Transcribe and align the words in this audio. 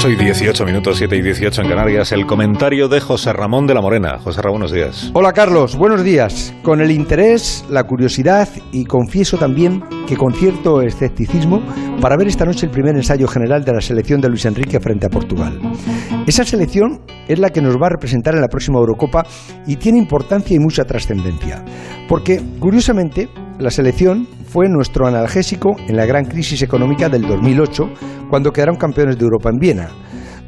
8 0.00 0.08
y 0.08 0.16
18 0.16 0.64
minutos, 0.64 0.96
7 0.96 1.14
y 1.14 1.20
18 1.20 1.60
en 1.60 1.68
Canarias. 1.68 2.10
El 2.12 2.24
comentario 2.24 2.88
de 2.88 3.00
José 3.00 3.34
Ramón 3.34 3.66
de 3.66 3.74
la 3.74 3.82
Morena. 3.82 4.18
José 4.18 4.40
Ramón, 4.40 4.60
buenos 4.60 4.72
días. 4.72 5.10
Hola 5.12 5.34
Carlos, 5.34 5.76
buenos 5.76 6.02
días. 6.02 6.54
Con 6.62 6.80
el 6.80 6.90
interés, 6.90 7.66
la 7.68 7.84
curiosidad 7.84 8.48
y 8.72 8.86
confieso 8.86 9.36
también 9.36 9.84
que 10.08 10.16
con 10.16 10.32
cierto 10.32 10.80
escepticismo 10.80 11.60
para 12.00 12.16
ver 12.16 12.28
esta 12.28 12.46
noche 12.46 12.64
el 12.64 12.72
primer 12.72 12.96
ensayo 12.96 13.28
general 13.28 13.62
de 13.62 13.74
la 13.74 13.82
selección 13.82 14.22
de 14.22 14.30
Luis 14.30 14.46
Enrique 14.46 14.80
frente 14.80 15.04
a 15.04 15.10
Portugal. 15.10 15.60
Esa 16.26 16.44
selección 16.44 17.02
es 17.28 17.38
la 17.38 17.50
que 17.50 17.60
nos 17.60 17.74
va 17.74 17.88
a 17.88 17.90
representar 17.90 18.34
en 18.34 18.40
la 18.40 18.48
próxima 18.48 18.78
Eurocopa 18.78 19.26
y 19.66 19.76
tiene 19.76 19.98
importancia 19.98 20.56
y 20.56 20.60
mucha 20.60 20.86
trascendencia. 20.86 21.62
Porque, 22.08 22.40
curiosamente, 22.58 23.28
la 23.58 23.70
selección 23.70 24.26
fue 24.50 24.68
nuestro 24.68 25.06
analgésico 25.06 25.76
en 25.86 25.96
la 25.96 26.06
gran 26.06 26.24
crisis 26.24 26.60
económica 26.62 27.08
del 27.08 27.22
2008, 27.22 27.84
cuando 28.28 28.50
quedaron 28.50 28.74
campeones 28.74 29.16
de 29.16 29.22
Europa 29.22 29.48
en 29.48 29.58
Viena. 29.60 29.88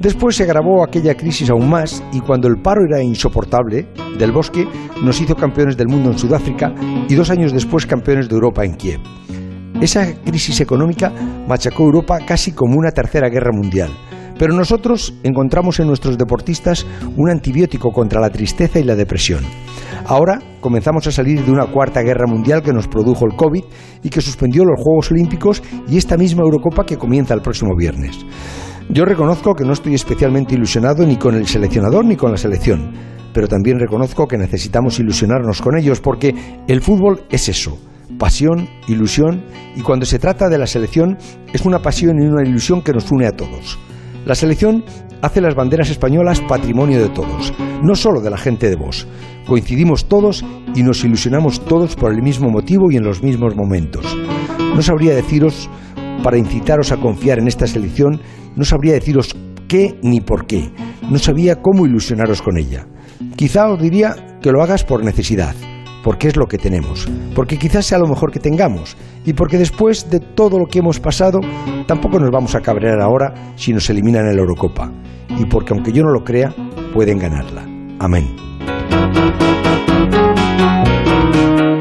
Después 0.00 0.34
se 0.34 0.42
agravó 0.42 0.82
aquella 0.82 1.14
crisis 1.14 1.50
aún 1.50 1.70
más 1.70 2.02
y 2.12 2.18
cuando 2.18 2.48
el 2.48 2.60
paro 2.60 2.80
era 2.84 3.00
insoportable, 3.00 3.86
Del 4.18 4.32
Bosque 4.32 4.66
nos 5.04 5.20
hizo 5.20 5.36
campeones 5.36 5.76
del 5.76 5.86
mundo 5.86 6.10
en 6.10 6.18
Sudáfrica 6.18 6.74
y 7.08 7.14
dos 7.14 7.30
años 7.30 7.52
después 7.52 7.86
campeones 7.86 8.28
de 8.28 8.34
Europa 8.34 8.64
en 8.64 8.74
Kiev. 8.74 9.00
Esa 9.80 10.12
crisis 10.24 10.60
económica 10.60 11.12
machacó 11.46 11.84
Europa 11.84 12.18
casi 12.26 12.50
como 12.50 12.76
una 12.76 12.90
tercera 12.90 13.28
guerra 13.28 13.52
mundial. 13.52 13.90
Pero 14.36 14.52
nosotros 14.52 15.14
encontramos 15.22 15.78
en 15.78 15.86
nuestros 15.86 16.18
deportistas 16.18 16.84
un 17.16 17.30
antibiótico 17.30 17.92
contra 17.92 18.20
la 18.20 18.30
tristeza 18.30 18.80
y 18.80 18.84
la 18.84 18.96
depresión. 18.96 19.44
Ahora 20.06 20.40
comenzamos 20.62 21.06
a 21.06 21.12
salir 21.12 21.44
de 21.44 21.52
una 21.52 21.66
cuarta 21.66 22.00
guerra 22.00 22.26
mundial 22.26 22.62
que 22.62 22.72
nos 22.72 22.88
produjo 22.88 23.26
el 23.26 23.36
COVID 23.36 23.64
y 24.02 24.08
que 24.08 24.22
suspendió 24.22 24.64
los 24.64 24.80
Juegos 24.80 25.10
Olímpicos 25.10 25.62
y 25.86 25.98
esta 25.98 26.16
misma 26.16 26.44
Eurocopa 26.44 26.86
que 26.86 26.96
comienza 26.96 27.34
el 27.34 27.42
próximo 27.42 27.76
viernes. 27.76 28.16
Yo 28.88 29.04
reconozco 29.04 29.54
que 29.54 29.64
no 29.64 29.74
estoy 29.74 29.94
especialmente 29.94 30.54
ilusionado 30.54 31.04
ni 31.04 31.16
con 31.16 31.34
el 31.34 31.46
seleccionador 31.46 32.06
ni 32.06 32.16
con 32.16 32.30
la 32.30 32.38
selección, 32.38 32.92
pero 33.34 33.48
también 33.48 33.78
reconozco 33.78 34.26
que 34.26 34.38
necesitamos 34.38 34.98
ilusionarnos 34.98 35.60
con 35.60 35.76
ellos 35.76 36.00
porque 36.00 36.34
el 36.66 36.80
fútbol 36.80 37.24
es 37.30 37.48
eso, 37.48 37.78
pasión, 38.18 38.68
ilusión 38.88 39.44
y 39.76 39.82
cuando 39.82 40.06
se 40.06 40.18
trata 40.18 40.48
de 40.48 40.58
la 40.58 40.66
selección 40.66 41.18
es 41.52 41.64
una 41.66 41.80
pasión 41.80 42.16
y 42.18 42.26
una 42.26 42.48
ilusión 42.48 42.82
que 42.82 42.92
nos 42.92 43.10
une 43.10 43.26
a 43.26 43.32
todos. 43.32 43.78
La 44.24 44.34
selección 44.34 44.84
hace 45.20 45.40
las 45.40 45.54
banderas 45.54 45.90
españolas 45.90 46.40
patrimonio 46.40 47.00
de 47.00 47.08
todos, 47.08 47.52
no 47.82 47.94
solo 47.94 48.20
de 48.20 48.30
la 48.30 48.38
gente 48.38 48.70
de 48.70 48.76
Vos. 48.76 49.06
Coincidimos 49.46 50.08
todos 50.08 50.44
y 50.74 50.82
nos 50.82 51.04
ilusionamos 51.04 51.64
todos 51.64 51.96
por 51.96 52.12
el 52.12 52.22
mismo 52.22 52.48
motivo 52.48 52.90
y 52.90 52.96
en 52.96 53.04
los 53.04 53.22
mismos 53.22 53.56
momentos. 53.56 54.06
No 54.58 54.80
sabría 54.82 55.14
deciros, 55.14 55.68
para 56.22 56.38
incitaros 56.38 56.92
a 56.92 56.98
confiar 56.98 57.40
en 57.40 57.48
esta 57.48 57.66
selección, 57.66 58.20
no 58.54 58.64
sabría 58.64 58.94
deciros 58.94 59.34
qué 59.66 59.98
ni 60.02 60.20
por 60.20 60.46
qué. 60.46 60.70
No 61.10 61.18
sabía 61.18 61.56
cómo 61.56 61.84
ilusionaros 61.86 62.42
con 62.42 62.58
ella. 62.58 62.86
Quizá 63.36 63.68
os 63.68 63.80
diría 63.80 64.38
que 64.40 64.52
lo 64.52 64.62
hagas 64.62 64.84
por 64.84 65.04
necesidad 65.04 65.54
porque 66.02 66.28
es 66.28 66.36
lo 66.36 66.46
que 66.46 66.58
tenemos, 66.58 67.08
porque 67.34 67.58
quizás 67.58 67.86
sea 67.86 67.98
lo 67.98 68.06
mejor 68.06 68.30
que 68.30 68.40
tengamos 68.40 68.96
y 69.24 69.32
porque 69.32 69.58
después 69.58 70.10
de 70.10 70.20
todo 70.20 70.58
lo 70.58 70.66
que 70.66 70.80
hemos 70.80 71.00
pasado 71.00 71.40
tampoco 71.86 72.18
nos 72.18 72.30
vamos 72.30 72.54
a 72.54 72.60
cabrear 72.60 73.00
ahora 73.00 73.52
si 73.56 73.72
nos 73.72 73.88
eliminan 73.90 74.26
en 74.26 74.36
la 74.36 74.42
Eurocopa 74.42 74.90
y 75.28 75.44
porque 75.46 75.72
aunque 75.74 75.92
yo 75.92 76.02
no 76.02 76.10
lo 76.10 76.24
crea, 76.24 76.54
pueden 76.92 77.18
ganarla. 77.18 77.64
Amén. 77.98 78.36